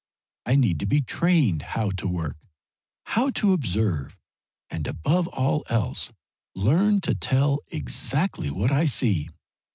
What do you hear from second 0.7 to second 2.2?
to be trained how to